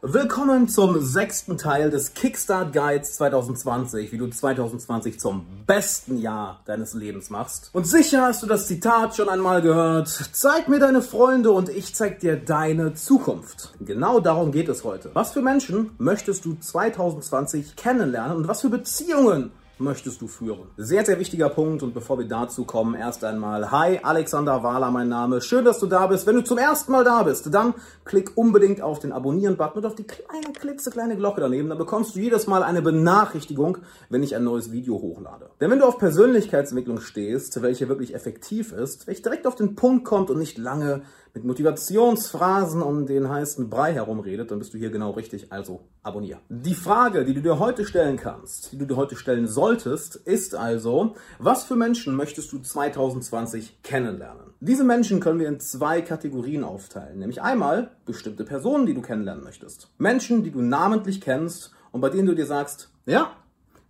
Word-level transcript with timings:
Willkommen 0.00 0.68
zum 0.68 1.00
sechsten 1.00 1.58
Teil 1.58 1.90
des 1.90 2.14
Kickstart 2.14 2.72
Guides 2.72 3.14
2020, 3.14 4.12
wie 4.12 4.18
du 4.18 4.28
2020 4.28 5.18
zum 5.18 5.44
besten 5.66 6.18
Jahr 6.18 6.60
deines 6.66 6.94
Lebens 6.94 7.30
machst. 7.30 7.70
Und 7.72 7.84
sicher 7.84 8.22
hast 8.22 8.44
du 8.44 8.46
das 8.46 8.68
Zitat 8.68 9.16
schon 9.16 9.28
einmal 9.28 9.60
gehört. 9.60 10.06
Zeig 10.06 10.68
mir 10.68 10.78
deine 10.78 11.02
Freunde 11.02 11.50
und 11.50 11.68
ich 11.68 11.96
zeig 11.96 12.20
dir 12.20 12.36
deine 12.36 12.94
Zukunft. 12.94 13.74
Genau 13.80 14.20
darum 14.20 14.52
geht 14.52 14.68
es 14.68 14.84
heute. 14.84 15.10
Was 15.14 15.32
für 15.32 15.42
Menschen 15.42 15.90
möchtest 15.98 16.44
du 16.44 16.54
2020 16.54 17.74
kennenlernen 17.74 18.36
und 18.36 18.46
was 18.46 18.60
für 18.60 18.70
Beziehungen 18.70 19.50
möchtest 19.80 20.20
du 20.20 20.28
führen? 20.28 20.68
Sehr, 20.76 21.04
sehr 21.04 21.18
wichtiger 21.18 21.48
Punkt 21.48 21.82
und 21.82 21.94
bevor 21.94 22.18
wir 22.18 22.26
dazu 22.26 22.64
kommen, 22.64 22.94
erst 22.94 23.24
einmal, 23.24 23.70
hi, 23.70 24.00
Alexander 24.02 24.62
Wahler 24.62 24.90
mein 24.90 25.08
Name, 25.08 25.40
schön, 25.40 25.64
dass 25.64 25.78
du 25.78 25.86
da 25.86 26.06
bist. 26.06 26.26
Wenn 26.26 26.36
du 26.36 26.44
zum 26.44 26.58
ersten 26.58 26.92
Mal 26.92 27.04
da 27.04 27.22
bist, 27.22 27.52
dann 27.52 27.74
klick 28.04 28.36
unbedingt 28.36 28.80
auf 28.80 28.98
den 28.98 29.12
Abonnieren-Button 29.12 29.78
und 29.78 29.86
auf 29.86 29.94
die 29.94 30.04
kleine, 30.04 30.52
klitzekleine 30.52 31.16
Glocke 31.16 31.40
daneben, 31.40 31.68
dann 31.68 31.78
bekommst 31.78 32.14
du 32.14 32.20
jedes 32.20 32.46
Mal 32.46 32.62
eine 32.62 32.82
Benachrichtigung, 32.82 33.78
wenn 34.08 34.22
ich 34.22 34.34
ein 34.34 34.44
neues 34.44 34.72
Video 34.72 34.94
hochlade. 35.00 35.50
Denn 35.60 35.70
wenn 35.70 35.78
du 35.78 35.86
auf 35.86 35.98
Persönlichkeitsentwicklung 35.98 37.00
stehst, 37.00 37.60
welche 37.62 37.88
wirklich 37.88 38.14
effektiv 38.14 38.72
ist, 38.72 39.06
welche 39.06 39.22
direkt 39.22 39.46
auf 39.46 39.54
den 39.54 39.74
Punkt 39.74 40.04
kommt 40.04 40.30
und 40.30 40.38
nicht 40.38 40.58
lange 40.58 41.02
mit 41.34 41.44
Motivationsphrasen 41.44 42.82
um 42.82 43.06
den 43.06 43.28
heißen 43.28 43.70
Brei 43.70 43.92
herumredet, 43.92 44.50
dann 44.50 44.58
bist 44.58 44.74
du 44.74 44.78
hier 44.78 44.90
genau 44.90 45.10
richtig, 45.10 45.52
also 45.52 45.80
abonnier. 46.02 46.40
Die 46.48 46.74
Frage, 46.74 47.24
die 47.24 47.34
du 47.34 47.42
dir 47.42 47.58
heute 47.58 47.84
stellen 47.84 48.16
kannst, 48.16 48.72
die 48.72 48.78
du 48.78 48.86
dir 48.86 48.96
heute 48.96 49.14
stellen 49.14 49.46
solltest, 49.46 49.67
ist 50.16 50.54
also, 50.54 51.14
was 51.38 51.64
für 51.64 51.76
Menschen 51.76 52.14
möchtest 52.14 52.52
du 52.52 52.58
2020 52.58 53.82
kennenlernen? 53.82 54.54
Diese 54.60 54.84
Menschen 54.84 55.20
können 55.20 55.38
wir 55.38 55.48
in 55.48 55.60
zwei 55.60 56.02
Kategorien 56.02 56.64
aufteilen, 56.64 57.18
nämlich 57.18 57.42
einmal 57.42 57.92
bestimmte 58.06 58.44
Personen, 58.44 58.86
die 58.86 58.94
du 58.94 59.02
kennenlernen 59.02 59.44
möchtest. 59.44 59.90
Menschen, 59.98 60.42
die 60.42 60.50
du 60.50 60.60
namentlich 60.62 61.20
kennst 61.20 61.72
und 61.92 62.00
bei 62.00 62.08
denen 62.08 62.26
du 62.26 62.34
dir 62.34 62.46
sagst, 62.46 62.90
ja, 63.06 63.32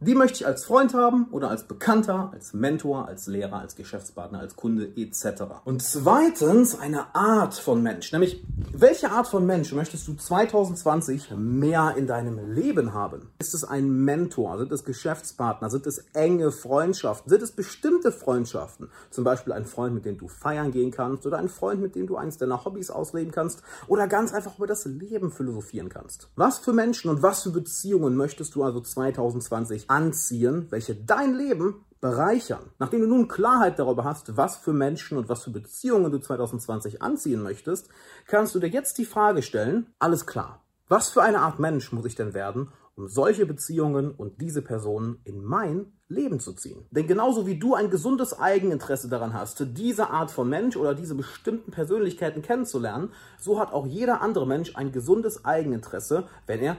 die 0.01 0.15
möchte 0.15 0.37
ich 0.37 0.47
als 0.47 0.65
Freund 0.65 0.95
haben 0.95 1.27
oder 1.33 1.51
als 1.51 1.65
Bekannter, 1.65 2.31
als 2.33 2.53
Mentor, 2.55 3.09
als 3.09 3.27
Lehrer, 3.27 3.59
als 3.59 3.75
Geschäftspartner, 3.75 4.39
als 4.39 4.55
Kunde 4.55 4.93
etc. 4.97 5.43
Und 5.65 5.83
zweitens 5.83 6.79
eine 6.79 7.17
Art 7.17 7.55
von 7.55 7.83
Mensch, 7.83 8.13
nämlich 8.13 8.45
welche 8.73 9.11
Art 9.11 9.27
von 9.27 9.45
Mensch 9.45 9.73
möchtest 9.73 10.07
du 10.07 10.15
2020 10.15 11.33
mehr 11.37 11.95
in 11.97 12.07
deinem 12.07 12.55
Leben 12.55 12.95
haben? 12.95 13.31
Ist 13.41 13.55
es 13.55 13.65
ein 13.65 13.91
Mentor? 13.91 14.59
Sind 14.59 14.71
es 14.71 14.85
Geschäftspartner? 14.85 15.69
Sind 15.69 15.85
es 15.87 15.99
enge 16.13 16.53
Freundschaften? 16.53 17.29
Sind 17.29 17.43
es 17.43 17.51
bestimmte 17.51 18.13
Freundschaften? 18.13 18.91
Zum 19.11 19.25
Beispiel 19.25 19.53
ein 19.53 19.65
Freund, 19.65 19.95
mit 19.95 20.05
dem 20.05 20.17
du 20.17 20.29
feiern 20.29 20.71
gehen 20.71 20.93
kannst 20.93 21.27
oder 21.27 21.39
ein 21.39 21.49
Freund, 21.49 21.81
mit 21.81 21.97
dem 21.97 22.07
du 22.07 22.17
eines 22.17 22.39
deiner 22.39 22.65
Hobbys 22.65 22.91
ausleben 22.91 23.33
kannst 23.33 23.65
oder 23.89 24.07
ganz 24.07 24.33
einfach 24.33 24.59
über 24.59 24.69
das 24.69 24.85
Leben 24.85 25.33
philosophieren 25.33 25.89
kannst. 25.89 26.29
Was 26.37 26.59
für 26.59 26.73
Menschen 26.73 27.11
und 27.11 27.23
was 27.23 27.43
für 27.43 27.51
Beziehungen 27.51 28.15
möchtest 28.15 28.55
du 28.55 28.63
also 28.63 28.81
2020 28.81 29.88
anziehen, 29.89 30.67
welche 30.71 30.95
dein 30.95 31.35
Leben 31.35 31.85
bereichern. 32.01 32.71
Nachdem 32.79 33.01
du 33.01 33.07
nun 33.09 33.29
Klarheit 33.29 33.79
darüber 33.79 34.05
hast, 34.05 34.37
was 34.37 34.57
für 34.57 34.73
Menschen 34.73 35.19
und 35.19 35.29
was 35.29 35.45
für 35.45 35.51
Beziehungen 35.51 36.13
du 36.13 36.19
2020 36.19 37.03
anziehen 37.03 37.43
möchtest, 37.43 37.89
kannst 38.27 38.55
du 38.55 38.61
dir 38.61 38.69
jetzt 38.69 38.99
die 38.99 39.05
Frage 39.05 39.43
stellen, 39.43 39.93
alles 39.99 40.27
klar, 40.27 40.63
was 40.89 41.11
für 41.11 41.23
eine 41.23 41.41
Art 41.41 41.59
Mensch 41.59 41.93
muss 41.93 42.07
ich 42.07 42.15
denn 42.15 42.35
werden, 42.35 42.73
um 42.95 43.09
solche 43.09 43.47
Beziehungen 43.47 44.11
und 44.11 44.41
diese 44.41 44.63
Personen 44.63 45.21
in 45.25 45.43
mein 45.43 45.93
Leben 46.09 46.41
zu 46.41 46.53
ziehen. 46.53 46.87
Denn 46.91 47.07
genauso 47.07 47.47
wie 47.47 47.59
du 47.59 47.75
ein 47.75 47.91
gesundes 47.91 48.39
Eigeninteresse 48.39 49.09
daran 49.09 49.35
hast, 49.35 49.65
diese 49.77 50.11
Art 50.11 50.31
von 50.31 50.49
Mensch 50.49 50.77
oder 50.77 50.95
diese 50.95 51.15
bestimmten 51.15 51.71
Persönlichkeiten 51.71 52.43
kennenzulernen, 52.43 53.13
so 53.39 53.61
hat 53.61 53.73
auch 53.73 53.87
jeder 53.87 54.21
andere 54.21 54.47
Mensch 54.47 54.75
ein 54.75 54.91
gesundes 54.91 55.45
Eigeninteresse, 55.45 56.25
wenn 56.47 56.61
er 56.61 56.77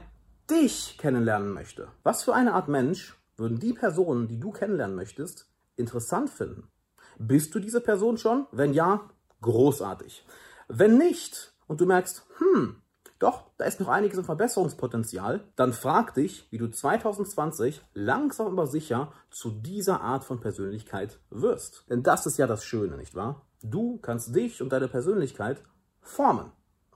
dich 0.50 0.98
kennenlernen 0.98 1.54
möchte. 1.54 1.90
Was 2.04 2.24
für 2.24 2.34
eine 2.34 2.54
Art 2.54 2.68
Mensch 2.68 3.18
würden 3.38 3.60
die 3.60 3.74
Personen, 3.74 4.28
die 4.28 4.40
du 4.40 4.52
kennenlernen 4.52 4.96
möchtest, 4.96 5.50
interessant 5.76 6.30
finden? 6.30 6.70
Bist 7.18 7.54
du 7.54 7.60
diese 7.60 7.82
Person 7.82 8.18
schon? 8.18 8.48
Wenn 8.52 8.74
ja, 8.74 9.10
großartig. 9.42 10.26
Wenn 10.68 10.98
nicht 10.98 11.54
und 11.68 11.82
du 11.82 11.86
merkst, 11.86 12.26
hm, 12.38 12.82
doch, 13.20 13.52
da 13.58 13.66
ist 13.66 13.82
noch 13.82 13.90
einiges 13.90 14.18
im 14.18 14.24
Verbesserungspotenzial, 14.24 15.44
dann 15.58 15.74
frag 15.74 16.14
dich, 16.14 16.48
wie 16.52 16.58
du 16.58 16.70
2020 16.70 17.82
langsam 17.94 18.48
aber 18.48 18.66
sicher 18.66 19.12
zu 19.30 19.52
dieser 19.52 20.00
Art 20.00 20.24
von 20.24 20.40
Persönlichkeit 20.40 21.20
wirst. 21.30 21.84
Denn 21.90 22.02
das 22.02 22.26
ist 22.26 22.38
ja 22.38 22.48
das 22.48 22.64
Schöne, 22.64 22.96
nicht 22.96 23.16
wahr? 23.16 23.46
Du 23.62 23.98
kannst 23.98 24.34
dich 24.34 24.62
und 24.62 24.72
deine 24.72 24.88
Persönlichkeit 24.88 25.62
formen. 26.02 26.54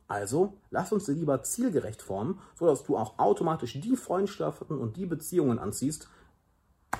Also 0.07 0.53
lass 0.69 0.91
uns 0.91 1.05
sie 1.05 1.13
lieber 1.13 1.43
zielgerecht 1.43 2.01
formen, 2.01 2.39
sodass 2.57 2.83
du 2.83 2.97
auch 2.97 3.17
automatisch 3.19 3.79
die 3.79 3.95
Freundschaften 3.95 4.77
und 4.77 4.97
die 4.97 5.05
Beziehungen 5.05 5.59
anziehst, 5.59 6.07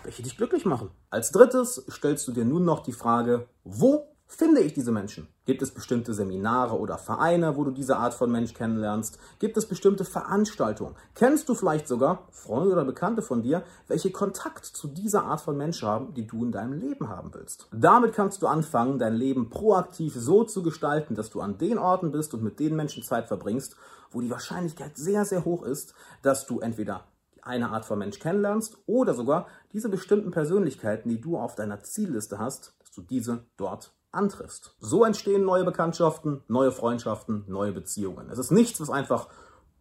welche 0.04 0.24
dich 0.24 0.38
glücklich 0.38 0.66
machen. 0.66 0.90
Als 1.10 1.32
drittes 1.32 1.86
stellst 1.90 2.28
du 2.28 2.32
dir 2.32 2.46
nun 2.46 2.66
noch 2.66 2.82
die 2.82 2.94
Frage, 2.94 3.48
wo 3.64 4.13
finde 4.44 4.62
ich 4.62 4.74
diese 4.74 4.92
Menschen? 4.92 5.28
Gibt 5.46 5.62
es 5.62 5.72
bestimmte 5.72 6.14
Seminare 6.14 6.78
oder 6.78 6.98
Vereine, 6.98 7.56
wo 7.56 7.64
du 7.64 7.72
diese 7.72 7.98
Art 7.98 8.14
von 8.14 8.32
Mensch 8.32 8.54
kennenlernst? 8.54 9.18
Gibt 9.40 9.58
es 9.58 9.66
bestimmte 9.66 10.06
Veranstaltungen? 10.06 10.96
Kennst 11.16 11.50
du 11.50 11.56
vielleicht 11.56 11.88
sogar 11.88 12.28
Freunde 12.32 12.74
oder 12.74 12.86
Bekannte 12.86 13.22
von 13.22 13.42
dir, 13.42 13.64
welche 13.88 14.12
Kontakt 14.12 14.66
zu 14.66 14.88
dieser 14.88 15.24
Art 15.26 15.42
von 15.42 15.58
Mensch 15.58 15.82
haben, 15.82 16.14
die 16.14 16.28
du 16.28 16.44
in 16.44 16.52
deinem 16.52 16.74
Leben 16.74 17.10
haben 17.10 17.34
willst? 17.34 17.68
Damit 17.72 18.14
kannst 18.14 18.42
du 18.42 18.48
anfangen, 18.48 19.00
dein 19.00 19.16
Leben 19.16 19.50
proaktiv 19.50 20.14
so 20.16 20.44
zu 20.44 20.62
gestalten, 20.62 21.16
dass 21.16 21.30
du 21.30 21.42
an 21.42 21.58
den 21.58 21.78
Orten 21.78 22.12
bist 22.12 22.34
und 22.34 22.44
mit 22.44 22.60
den 22.60 22.76
Menschen 22.76 23.04
Zeit 23.04 23.28
verbringst, 23.28 23.76
wo 24.12 24.22
die 24.22 24.30
Wahrscheinlichkeit 24.30 24.98
sehr, 24.98 25.26
sehr 25.26 25.46
hoch 25.46 25.64
ist, 25.64 25.94
dass 26.22 26.46
du 26.46 26.60
entweder 26.60 27.06
eine 27.42 27.70
Art 27.70 27.86
von 27.86 28.00
Mensch 28.00 28.20
kennenlernst 28.20 28.78
oder 28.86 29.14
sogar 29.14 29.48
diese 29.74 29.90
bestimmten 29.90 30.32
Persönlichkeiten, 30.32 31.10
die 31.10 31.20
du 31.20 31.38
auf 31.38 31.56
deiner 31.56 31.82
Zielliste 31.82 32.40
hast, 32.40 32.76
dass 32.80 32.92
du 32.92 33.02
diese 33.02 33.46
dort 33.58 33.94
antriffst. 34.14 34.76
So 34.80 35.04
entstehen 35.04 35.44
neue 35.44 35.64
Bekanntschaften, 35.64 36.44
neue 36.48 36.72
Freundschaften, 36.72 37.44
neue 37.48 37.72
Beziehungen. 37.72 38.30
Es 38.30 38.38
ist 38.38 38.52
nichts, 38.52 38.80
was 38.80 38.90
einfach 38.90 39.28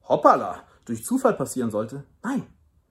hoppala 0.08 0.62
durch 0.84 1.04
Zufall 1.04 1.34
passieren 1.34 1.70
sollte. 1.70 2.04
Nein, 2.22 2.46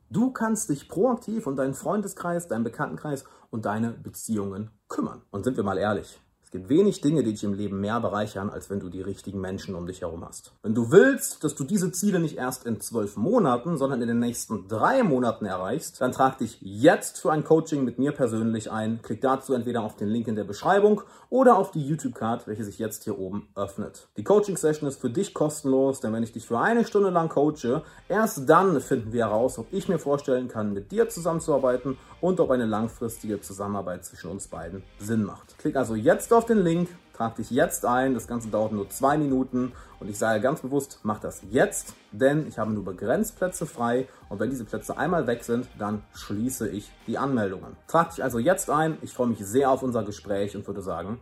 du 0.09 0.31
kannst 0.31 0.69
dich 0.69 0.87
proaktiv 0.87 1.47
um 1.47 1.55
deinen 1.55 1.73
Freundeskreis, 1.73 2.47
deinen 2.47 2.63
Bekanntenkreis 2.63 3.25
und 3.49 3.65
deine 3.65 3.91
Beziehungen 3.91 4.71
kümmern. 4.87 5.23
Und 5.31 5.43
sind 5.43 5.57
wir 5.57 5.63
mal 5.63 5.77
ehrlich, 5.77 6.21
es 6.51 6.59
gibt 6.59 6.67
wenig 6.67 6.99
Dinge, 6.99 7.23
die 7.23 7.31
dich 7.31 7.45
im 7.45 7.53
Leben 7.53 7.79
mehr 7.79 8.01
bereichern, 8.01 8.49
als 8.49 8.69
wenn 8.69 8.81
du 8.81 8.89
die 8.89 9.01
richtigen 9.01 9.39
Menschen 9.39 9.73
um 9.73 9.87
dich 9.87 10.01
herum 10.01 10.25
hast. 10.25 10.51
Wenn 10.63 10.75
du 10.75 10.91
willst, 10.91 11.45
dass 11.45 11.55
du 11.55 11.63
diese 11.63 11.93
Ziele 11.93 12.19
nicht 12.19 12.35
erst 12.35 12.65
in 12.65 12.81
zwölf 12.81 13.15
Monaten, 13.15 13.77
sondern 13.77 14.01
in 14.01 14.09
den 14.09 14.19
nächsten 14.19 14.67
drei 14.67 15.01
Monaten 15.01 15.45
erreichst, 15.45 16.01
dann 16.01 16.11
trag 16.11 16.39
dich 16.39 16.57
jetzt 16.59 17.21
für 17.21 17.31
ein 17.31 17.45
Coaching 17.45 17.85
mit 17.85 17.99
mir 17.99 18.11
persönlich 18.11 18.69
ein. 18.69 18.99
Klick 19.01 19.21
dazu 19.21 19.53
entweder 19.53 19.81
auf 19.81 19.95
den 19.95 20.09
Link 20.09 20.27
in 20.27 20.35
der 20.35 20.43
Beschreibung 20.43 21.03
oder 21.29 21.57
auf 21.57 21.71
die 21.71 21.87
YouTube-Card, 21.87 22.45
welche 22.47 22.65
sich 22.65 22.79
jetzt 22.79 23.05
hier 23.05 23.17
oben 23.17 23.47
öffnet. 23.55 24.09
Die 24.17 24.25
Coaching-Session 24.25 24.89
ist 24.89 24.99
für 24.99 25.09
dich 25.09 25.33
kostenlos, 25.33 26.01
denn 26.01 26.11
wenn 26.11 26.23
ich 26.23 26.33
dich 26.33 26.45
für 26.45 26.59
eine 26.59 26.83
Stunde 26.83 27.11
lang 27.11 27.29
coache, 27.29 27.83
erst 28.09 28.49
dann 28.49 28.81
finden 28.81 29.13
wir 29.13 29.27
heraus, 29.27 29.57
ob 29.57 29.67
ich 29.71 29.87
mir 29.87 29.99
vorstellen 29.99 30.49
kann, 30.49 30.73
mit 30.73 30.91
dir 30.91 31.07
zusammenzuarbeiten 31.07 31.97
und 32.19 32.41
ob 32.41 32.51
eine 32.51 32.65
langfristige 32.65 33.39
Zusammenarbeit 33.39 34.03
zwischen 34.03 34.29
uns 34.29 34.47
beiden 34.49 34.83
Sinn 34.99 35.23
macht. 35.23 35.57
Klick 35.57 35.77
also 35.77 35.95
jetzt 35.95 36.33
auf 36.33 36.40
auf 36.41 36.47
den 36.47 36.63
Link, 36.63 36.89
trag 37.13 37.35
dich 37.35 37.51
jetzt 37.51 37.85
ein. 37.85 38.15
Das 38.15 38.27
Ganze 38.27 38.49
dauert 38.49 38.71
nur 38.71 38.89
zwei 38.89 39.15
Minuten 39.15 39.73
und 39.99 40.09
ich 40.09 40.17
sage 40.17 40.41
ganz 40.41 40.61
bewusst, 40.61 40.99
mach 41.03 41.19
das 41.19 41.43
jetzt, 41.51 41.93
denn 42.11 42.47
ich 42.47 42.57
habe 42.57 42.71
nur 42.71 42.83
begrenzt 42.83 43.37
Plätze 43.37 43.67
frei 43.67 44.07
und 44.27 44.39
wenn 44.39 44.49
diese 44.49 44.65
Plätze 44.65 44.97
einmal 44.97 45.27
weg 45.27 45.43
sind, 45.43 45.67
dann 45.77 46.01
schließe 46.15 46.67
ich 46.67 46.91
die 47.05 47.19
Anmeldungen. 47.19 47.77
Trag 47.85 48.09
dich 48.09 48.23
also 48.23 48.39
jetzt 48.39 48.71
ein. 48.71 48.97
Ich 49.03 49.13
freue 49.13 49.27
mich 49.27 49.37
sehr 49.45 49.69
auf 49.69 49.83
unser 49.83 50.01
Gespräch 50.01 50.55
und 50.55 50.65
würde 50.65 50.81
sagen, 50.81 51.19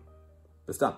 bis 0.66 0.78
dann. 0.78 0.94